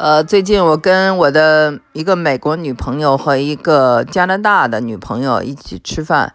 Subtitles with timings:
[0.00, 6.32] 呃，最近我跟我的一个美国女朋友和一个加拿大的女朋友一起吃饭。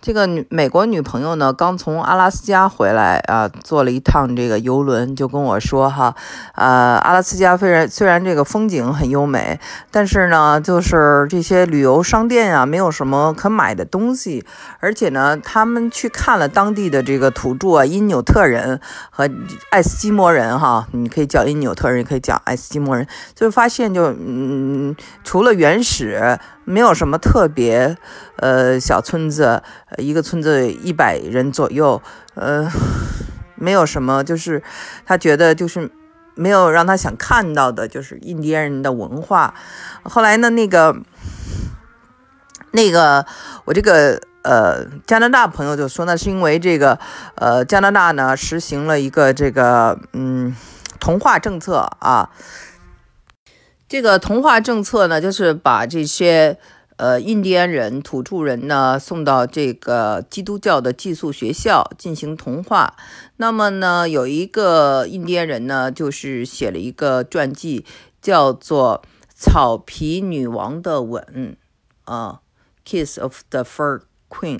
[0.00, 6.14] 这个女美国女朋友呢，刚从阿拉斯加回来啊，坐了一趟这个游轮，就跟我说哈，
[6.54, 9.58] 呃，阿拉斯加虽然虽然这个风景很优美，
[9.90, 14.44] 但是呢，就是这些旅游商店啊，没有什么可买的东西，
[14.78, 18.80] 而且呢，他们去看了当地的这个土著啊，因纽特人
[19.10, 19.28] 和
[19.70, 23.04] 爱斯基摩人哈，你可以叫因纽特人，也可以叫爱斯基摩人，
[23.34, 24.94] 就发现就嗯，
[25.24, 26.38] 除了原始。
[26.68, 27.96] 没有什么特别，
[28.36, 29.62] 呃，小村子，
[29.96, 32.02] 一个村子一百人左右，
[32.34, 32.70] 呃，
[33.54, 34.62] 没有什么，就是
[35.06, 35.90] 他觉得就是
[36.34, 39.54] 没有让他想看到的，就是印第安人的文化。
[40.02, 40.94] 后来呢，那个
[42.72, 43.24] 那个
[43.64, 46.98] 我这个呃加拿大朋友就说，那是因为这个
[47.36, 50.54] 呃加拿大呢实行了一个这个嗯
[51.00, 52.28] 同化政策啊。
[53.88, 56.58] 这个同化政策呢，就是把这些
[56.96, 62.94] 呃印第安人、土著人呢送到这个基督教的寄宿学校进行同化。
[63.38, 67.86] 那么呢，有一个印第安人呢，就是写了一个传记，
[68.20, 69.02] 叫做
[69.34, 71.56] 《草皮女王的吻》
[72.12, 72.40] 啊，
[73.06, 74.58] 《Kiss of the Fur Queen》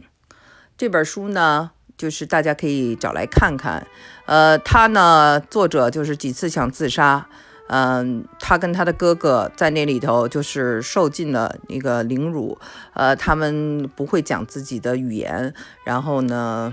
[0.78, 3.86] 这本书呢，就是大家可以找来看看。
[4.24, 7.28] 呃，他呢，作者就是几次想自杀。
[7.69, 12.58] 嗯，他跟他的哥哥在那里头就是受尽了那个凌辱，
[12.94, 15.52] 呃，他们不会讲自己的语言，
[15.84, 16.72] 然后呢，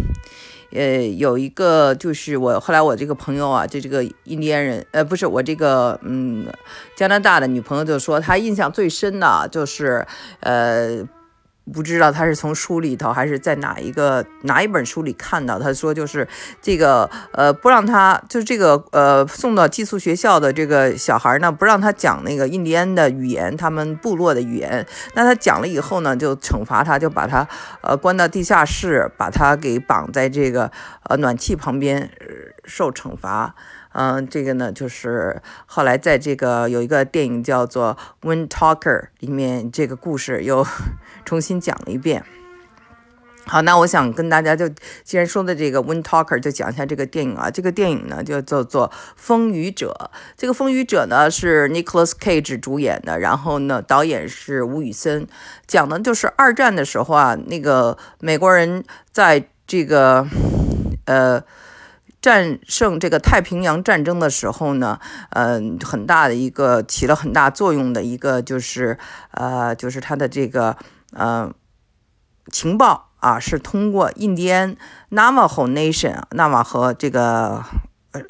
[0.72, 6.46] 呃，有一个就是我后来我这个朋友啊，就这个印第安人，呃，不是我这个嗯
[6.96, 10.06] 加拿大的女朋友就说，他印象最深的就是
[10.40, 11.06] 呃。
[11.72, 16.28] 不知道他是从书里头还是在哪一个哪一本书里看到，他说就是
[16.60, 24.86] 这个呃不让他就是这个呃送到寄宿学校的这个小孩呢，不让他讲那个印第安的语言，他们部落的语言。
[25.14, 27.48] 那他讲了以后呢，就惩罚他，就把他
[27.80, 30.70] 呃关到地下室，把他给绑在这个
[31.04, 32.10] 呃暖气旁边
[32.64, 33.54] 受惩罚。
[33.96, 37.96] 嗯，这个呢，就是后来在这个有一个电影叫做
[38.28, 38.80] 《Wind Talker》
[39.20, 40.66] 里面，这个故事又
[41.24, 42.24] 重新讲了一遍。
[43.46, 44.68] 好，那我想跟大家就
[45.04, 47.48] 既然说的这个《Wind Talker》，就讲一下这个电影啊。
[47.48, 49.94] 这个电影呢，就叫做《风雨者》。
[50.36, 55.28] 这个《风雨者》呢是 Nicholas Cage 主演的，然后呢，导演是吴宇森，
[55.68, 60.26] 讲的就是二战的时候啊，那个美国人在这个
[61.04, 61.44] 呃。
[62.24, 64.98] 战胜这个太平洋战争的时候呢，
[65.28, 68.96] 嗯，很大的一个起了很大作用的一个就是，
[69.32, 70.78] 呃，就是他的这个
[71.12, 71.52] 呃
[72.50, 74.74] 情报啊，是通过印第安
[75.10, 77.62] Navajo Nation 纳瓦和这个
[78.12, 78.22] 呃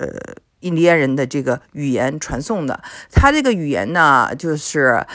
[0.59, 2.82] 印第安人的这个语言传送的。
[3.12, 5.06] 他这个语言呢，就是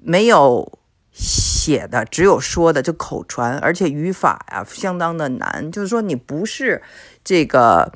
[0.00, 0.78] 没有。
[1.14, 5.70] 写的只有说的，就口传，而且语法呀相当的难。
[5.70, 6.82] 就是说，你不是
[7.22, 7.92] 这个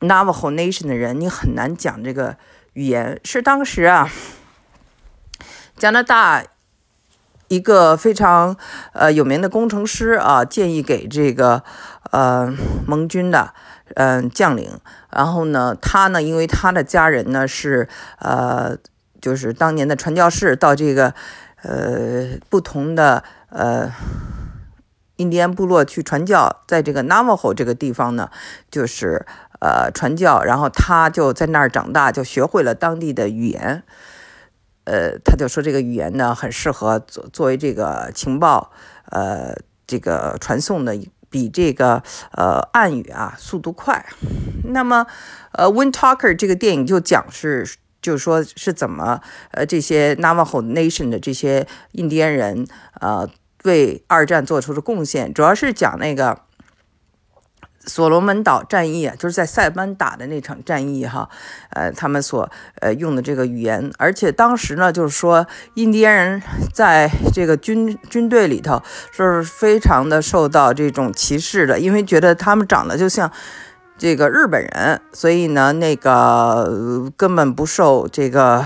[0.00, 2.36] Navajo Nation 的人，你很难讲这个
[2.74, 3.18] 语言。
[3.24, 4.10] 是当时啊，
[5.78, 6.44] 加拿大
[7.48, 8.54] 一个非常
[8.92, 11.64] 呃有名的工程师啊，建议给这个
[12.10, 12.54] 呃
[12.86, 13.54] 盟军的
[13.94, 14.78] 嗯将领。
[15.10, 17.88] 然后呢，他呢，因为他的家人呢是
[18.18, 18.76] 呃，
[19.22, 21.14] 就是当年的传教士，到这个。
[21.62, 23.92] 呃，不同的呃，
[25.16, 28.30] 印第安部落去传教，在这个 Navajo 这个地方呢，
[28.70, 29.26] 就是
[29.60, 33.82] 呃传教，然后他就在那儿长大，就学会了当地的语言。
[34.84, 38.72] 呃，他就说这个语言呢，很适合作作为这个情报，
[39.10, 39.54] 呃，
[39.86, 40.98] 这个传送的
[41.28, 44.06] 比这个呃暗语啊速度快。
[44.64, 45.06] 那么，
[45.52, 47.68] 呃，Wind Talker 这个电影就讲是。
[48.02, 52.66] 就是说，是怎么呃，这些 Navajo Nation 的这些印第安人
[53.00, 53.28] 呃，
[53.64, 56.40] 为二战做出的贡献，主要是讲那个
[57.84, 61.28] 所罗门岛战役啊，就是在塞班打的那场战役哈，
[61.70, 62.50] 呃，他们所
[62.80, 66.42] 呃用的这个语言，而且当时呢，就是说印第安人
[66.72, 68.82] 在这个军军队里头
[69.12, 73.30] 是非常的受到这种歧视的，因为觉得他们长得就像。
[74.00, 78.64] 这个日本人，所以呢，那个根本不受这个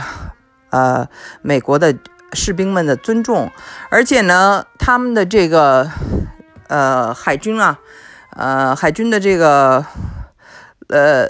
[0.70, 1.08] 呃
[1.42, 1.92] 美国的
[2.32, 3.50] 士兵们的尊重，
[3.90, 5.90] 而且呢，他们的这个
[6.68, 7.80] 呃海军啊，
[8.36, 9.84] 呃海军的这个
[10.86, 11.26] 呃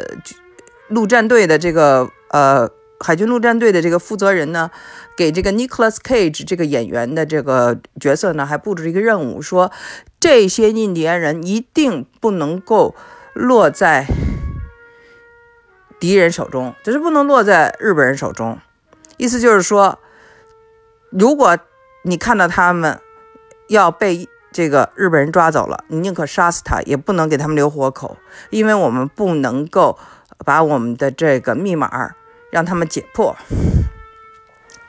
[0.89, 2.69] 陆战队的这个呃
[3.01, 4.71] 海军陆战队的这个负责人呢，
[5.17, 9.73] 给这个 Nicholas Cage 这个演员的这个角色呢，还布置一个任务，说
[10.21, 12.95] 这些印第安人一定不能够。
[13.35, 14.07] 落在
[16.01, 18.59] 敌人手中，只是不能落在日本人手中。
[19.17, 19.99] 意思就是说，
[21.11, 21.59] 如果
[22.03, 23.01] 你看到他们
[23.69, 28.17] 要被这个日本人抓走了，你宁可杀死他，也不能给他们留活口，
[28.51, 29.99] 因为我们不能够
[30.45, 32.13] 把我们的这个密码
[32.51, 33.37] 让他们解破。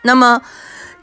[0.03, 0.41] 那么。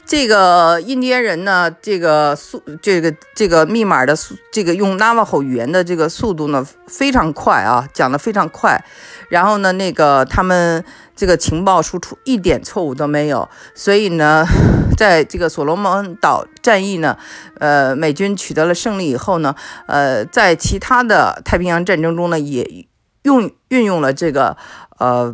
[0.05, 8.83] 这个印第安人呢，这个速，这个这个密码的速，这个用 Navajo 语言的这个速度呢非常快啊，讲的非常快。
[9.29, 10.83] 然后呢，那个他们
[11.15, 13.47] 这个情报输出一点错误都没有。
[13.73, 14.45] 所以呢，
[14.97, 17.17] 在这个所罗门岛战役呢，
[17.59, 19.55] 呃，美军取得了胜利以后呢，
[19.87, 22.87] 呃，在其他的太平洋战争中呢，也
[23.23, 24.57] 用运用了这个
[24.99, 25.33] 呃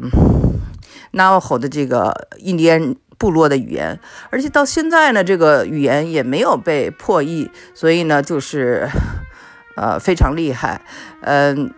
[1.12, 2.95] Navajo 的这个印第安。
[3.19, 4.00] 部落的语言，
[4.31, 8.89] 而且到现在呢，这个语言也没有被破译，所以呢，就是，
[9.77, 10.81] 呃，非常厉害。
[11.21, 11.71] 嗯，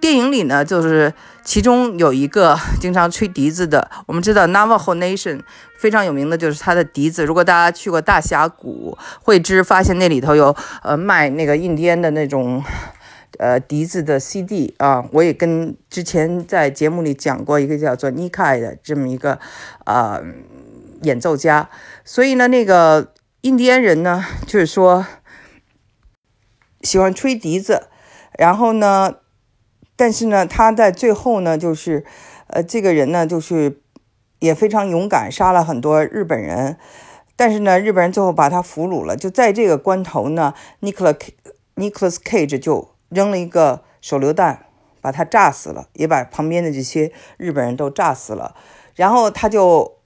[0.00, 1.12] 电影里呢，就是
[1.42, 5.40] 其中有一个经常吹笛子的，我们知道 Navajo Nation
[5.76, 7.26] 非常有名的就是他的笛子。
[7.26, 12.62] 如果大家去过大峡谷，会知发现那里头有呃卖那个印第安的那种。
[13.38, 19.38] 呃，笛子的 CD 啊，我也跟之前在节目里讲过一个叫做 Nikai 的这么一个
[19.84, 20.22] 呃
[21.02, 21.68] 演奏家，
[22.04, 23.12] 所以呢，那个
[23.42, 25.06] 印第安人呢，就是说
[26.80, 27.88] 喜欢吹笛子，
[28.38, 29.16] 然后呢，
[29.96, 32.04] 但是呢，他在最后呢，就是
[32.46, 33.80] 呃，这个人呢，就是
[34.38, 36.78] 也非常勇敢，杀了很多日本人，
[37.36, 41.16] 但是呢，日本人最后把他俘虏了，就在这个关头呢，Nicolas
[41.76, 42.95] Nicolas Cage 就。
[43.08, 44.66] 扔了一个手榴弹，
[45.00, 48.56] 把他炸死了，也把旁边的这些日本人都炸死了。
[48.94, 49.98] 然后他就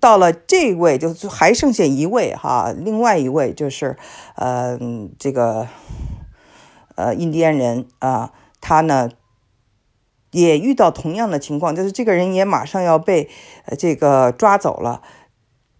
[0.00, 3.96] 到了这位，就还剩下一位哈，另外一位就是，
[4.36, 4.78] 呃，
[5.18, 5.68] 这个
[6.94, 9.10] 呃印第安人啊，他呢
[10.30, 13.28] 也遇到同样的情况，就是这个人也马上要被
[13.78, 15.02] 这个抓走了，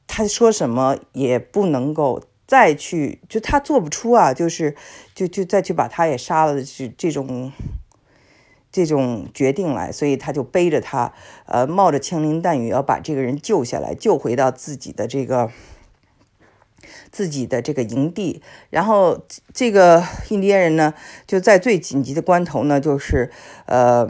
[0.06, 2.23] 他说什么也不能够。
[2.46, 4.76] 再去，就他做不出啊，就是，
[5.14, 7.50] 就就再去把他也杀了，这这种，
[8.70, 11.14] 这种决定来，所以他就背着他，
[11.46, 15.50] 呃，冒着枪林弹雨要把这个人救下来，救回到自己的这个，
[17.11, 18.43] 自己的这个营地。
[18.69, 19.25] 然后
[19.55, 20.93] 这个印第安人呢，
[21.26, 23.31] 就在最紧急的关头呢，就是，
[23.64, 24.06] 呃，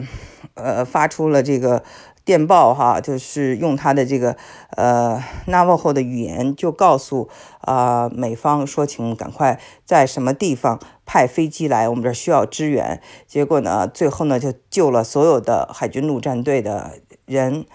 [0.55, 1.85] 呃，发出了这个。
[2.25, 4.35] 电报哈，就是用他的这个
[4.71, 7.29] 呃 Navajo 的语言，就告诉
[7.61, 13.03] 啊美方说，请赶快在什么地方派飞机来，我们这需要支援。
[13.27, 16.93] 结果呢，最后呢就救了所有的海军陆战队的
[17.27, 17.67] 人，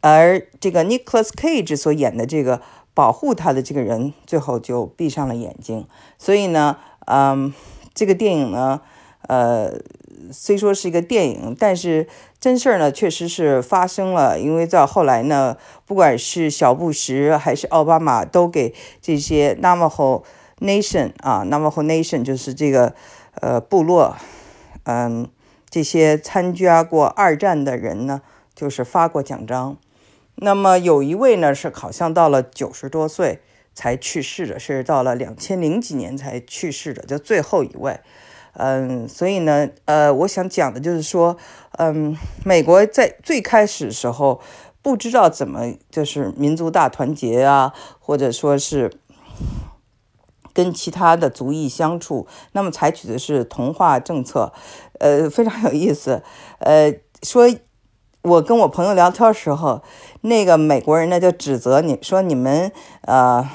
[0.00, 2.60] 而这个 Nicholas Cage 所演的这个
[2.94, 5.86] 保护他的这个人，最后就闭上了眼睛。
[6.18, 7.54] 所以呢，嗯，
[7.94, 8.80] 这个电影呢，
[9.28, 9.80] 呃。
[10.30, 12.06] 虽说是一个电影，但是
[12.38, 14.38] 真事儿呢，确实是发生了。
[14.38, 20.22] 因为在后来呢，不管是小布什还是奥巴马，都给这些 Navajo
[20.58, 22.94] Nation 啊，Navajo Nation 就是这个
[23.40, 24.16] 呃部落，
[24.84, 25.28] 嗯，
[25.68, 28.22] 这些参加过二战的人呢，
[28.54, 29.76] 就是发过奖章。
[30.36, 33.40] 那么有一位呢，是好像到了九十多岁
[33.74, 38.00] 才去世的，是到了两千零几年才去世的，就最后一位。
[38.54, 41.36] 嗯，所以呢，呃，我想讲的就是说，
[41.78, 44.40] 嗯，美国在最开始时候
[44.82, 48.92] 不知道怎么就是民族大团结啊，或者说是
[50.52, 54.52] 跟其他的族裔相处，那么采取的是同化政策，
[55.00, 56.22] 呃，非常有意思。
[56.58, 57.48] 呃，说
[58.20, 59.82] 我跟我朋友聊天时候，
[60.20, 62.70] 那个美国人呢就指责你说你们
[63.02, 63.48] 呃。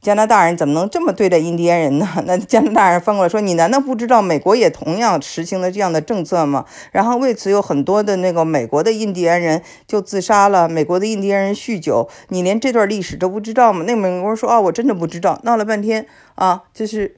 [0.00, 2.08] 加拿大人怎么能这么对待印第安人呢？
[2.24, 10.68] 那加拿大人翻过来说：“你难道不知道美国也同样实行了这样的政策吗？”然后为此有很多的那个美国的印第安人就自杀了。
[10.68, 13.84] 美国的印第安人酗酒，你连这段历史都不知道吗？
[13.88, 17.16] 那美国人说：“啊，我真的不知道。”闹了半天啊，就是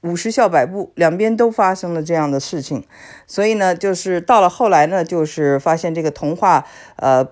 [0.00, 2.82] 五十笑百步，两边都发生了这样的事情。
[3.26, 6.64] 所以呢，就是到了后来呢，就是发现这个童话，
[6.96, 7.28] 呃。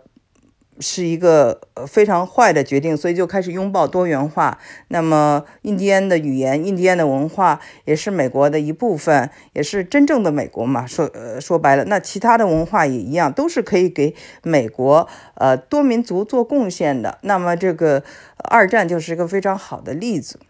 [0.80, 4.58] 是一个呃非常坏的决定，所以就开始拥抱多元化。
[4.88, 10.86] 那么，印第安的语言、印第安的文化也是美国的一部分，也是真正的美国嘛？
[10.86, 17.18] 说呃说白了，那其他的文化也一样，都是可以给美国呃多民族做贡献的。
[17.20, 18.02] 那么，这个
[18.38, 20.40] 二战就是一个非常好的例子。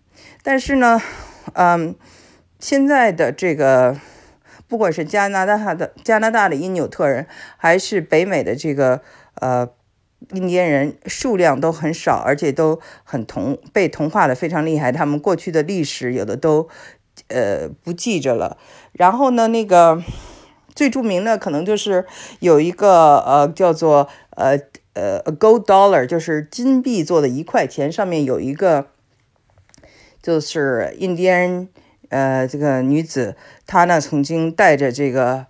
[0.45, 1.03] 但是呢，
[1.55, 1.97] 嗯，
[2.61, 3.99] 现在的这个，
[4.69, 9.01] 不管是加拿大的加拿大的因纽特人，还是北美的这个
[9.35, 9.69] 呃。
[10.33, 14.93] 印第安人数量都很少，而且都很同被同化的非常厉害。
[14.93, 16.69] 他们过去的历史有的都，
[17.29, 18.57] 呃，不记着了。
[18.93, 20.03] 然后呢，那个
[20.75, 22.07] 最著名的可能就是
[22.39, 24.59] 有一个呃叫做呃
[24.93, 28.87] 呃 gold dollar，就是金币做的一块钱，上面有一个
[30.23, 31.69] 就是印第安
[32.11, 33.37] 呃这个女子，
[33.67, 35.47] 她呢曾经带着这个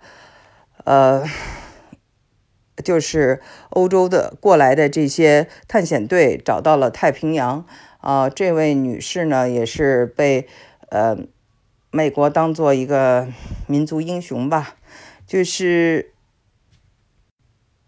[0.85, 1.23] 呃
[2.81, 7.65] 就是欧洲的过来的这些探险队找到了太平洋
[7.99, 10.47] 啊，这位女士呢也是被
[10.89, 11.17] 呃
[11.91, 13.27] 美国当做一个
[13.67, 14.75] 民族英雄吧。
[15.27, 16.11] 就是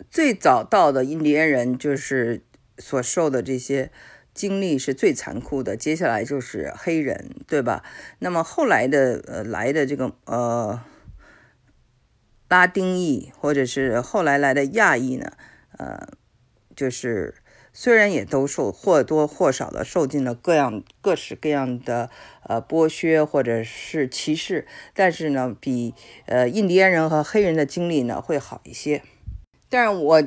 [0.10, 2.42] 最早到的印第安人，就是
[2.78, 3.92] 所受的这些
[4.34, 5.76] 经历是最残酷的。
[5.76, 7.84] 接下来就是黑人，对吧？
[8.20, 10.80] 那么后来的呃来的这个呃
[12.54, 15.32] 拉丁裔，或者是后来来的亚裔呢，
[15.80, 16.08] 呃，
[16.76, 17.34] 就是
[17.72, 22.12] 虽然也都受或多或少的受尽了各样各式各样的。
[22.46, 25.94] 呃，剥削或者是歧视，但是呢，比
[26.26, 29.02] 呃印第安人和黑人的经历呢会好一些。
[29.70, 30.22] 但是我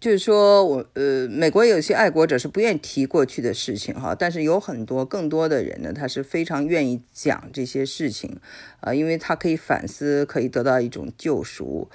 [0.00, 8.40] 就是说我呃，美国有些爱国者是不愿意提过去的事情哈，但是有很多更多的人呢，他是非常愿意讲这些事情
[8.80, 11.90] 啊，因为他可以反思，可以得到一种救赎，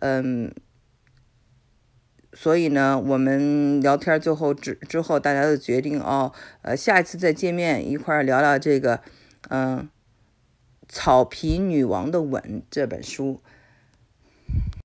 [0.00, 0.52] 嗯。
[2.38, 9.00] 所以呢，我们聊天最后之之后，大家就决定哦，呃，下一次再见面一块儿聊聊这个，
[9.48, 9.78] 嗯，
[10.86, 13.40] 《草皮女王的吻》这本书。